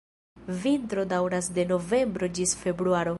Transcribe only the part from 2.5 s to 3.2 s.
februaro.